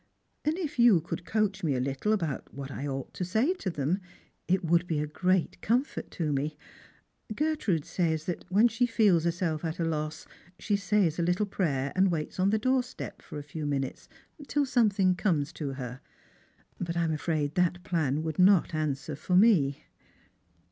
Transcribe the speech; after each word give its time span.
And 0.43 0.57
if 0.57 0.79
you 0.79 0.99
could 0.99 1.25
coach 1.27 1.63
me 1.63 1.75
a 1.75 1.79
little 1.79 2.11
about 2.11 2.51
what 2.51 2.71
I 2.71 2.87
ought 2.87 3.13
to 3.13 3.23
say 3.23 3.53
to 3.53 3.69
them, 3.69 3.99
it 4.47 4.65
would 4.65 4.87
be 4.87 4.99
a 4.99 5.05
great 5.05 5.61
comfort 5.61 6.09
to 6.09 6.33
me. 6.33 6.57
Gertrude 7.35 7.85
says 7.85 8.25
that 8.25 8.43
when 8.49 8.67
she 8.67 8.87
feels 8.87 9.25
herself 9.25 9.63
at 9.63 9.79
a 9.79 9.83
loss 9.85 10.25
she 10.57 10.75
says 10.75 11.19
a 11.19 11.21
little 11.21 11.45
jarayer, 11.45 11.91
and 11.95 12.09
waits 12.11 12.39
on 12.39 12.49
the 12.49 12.57
doorstep 12.57 13.21
for 13.21 13.37
a 13.37 13.43
few 13.43 13.67
minutes, 13.67 14.09
till 14.47 14.65
something 14.65 15.13
comes 15.13 15.53
to 15.53 15.73
her. 15.73 16.01
But 16.79 16.97
I'm 16.97 17.13
afraid 17.13 17.53
that 17.53 17.83
plan 17.83 18.23
would 18.23 18.39
not 18.39 18.73
answer 18.73 19.15
lor 19.29 19.37
me." 19.37 19.83